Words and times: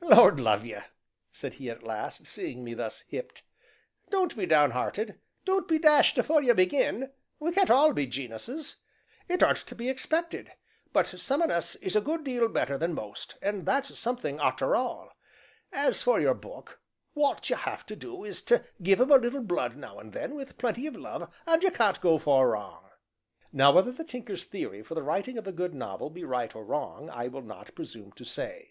"Lord 0.00 0.40
love 0.40 0.64
you!" 0.64 0.80
said 1.30 1.52
he 1.60 1.68
at 1.68 1.82
last, 1.82 2.24
seeing 2.26 2.64
me 2.64 2.72
thus 2.72 3.00
"hipped" 3.08 3.42
"don't 4.08 4.34
be 4.34 4.46
downhearted 4.46 5.20
don't 5.44 5.68
be 5.68 5.78
dashed 5.78 6.16
afore 6.16 6.42
you 6.42 6.54
begin; 6.54 7.10
we 7.40 7.52
can't 7.52 7.70
all 7.70 7.92
be 7.92 8.06
gen'uses 8.06 8.76
it 9.28 9.42
aren't 9.42 9.66
to 9.66 9.74
be 9.74 9.90
expected, 9.90 10.50
but 10.94 11.08
some 11.08 11.42
on 11.42 11.50
us 11.50 11.74
is 11.74 11.94
a 11.94 12.00
good 12.00 12.24
deal 12.24 12.48
better 12.48 12.78
than 12.78 12.94
most 12.94 13.36
and 13.42 13.66
that's 13.66 13.98
something 13.98 14.40
arter 14.40 14.74
all. 14.74 15.10
As 15.70 16.00
for 16.00 16.18
your 16.20 16.32
book, 16.32 16.80
wot 17.14 17.50
you 17.50 17.56
have 17.56 17.84
to 17.84 17.94
do 17.96 18.24
is 18.24 18.40
to 18.44 18.64
give 18.82 18.98
'em 18.98 19.10
a 19.12 19.16
little 19.18 19.42
blood 19.42 19.76
now 19.76 19.98
and 19.98 20.14
then 20.14 20.36
with 20.36 20.56
plenty 20.56 20.86
of 20.86 20.96
love 20.96 21.30
and 21.46 21.62
you 21.62 21.70
can't 21.70 22.00
go 22.00 22.16
far 22.16 22.48
wrong!" 22.48 22.88
Now 23.52 23.72
whether 23.72 23.92
the 23.92 24.04
Tinker's 24.04 24.46
theory 24.46 24.82
for 24.82 24.94
the 24.94 25.02
writing 25.02 25.36
of 25.36 25.46
a 25.46 25.52
good 25.52 25.74
novel 25.74 26.08
be 26.08 26.24
right 26.24 26.56
or 26.56 26.64
wrong, 26.64 27.10
I 27.10 27.28
will 27.28 27.42
not 27.42 27.74
presume 27.74 28.12
to 28.12 28.24
say. 28.24 28.70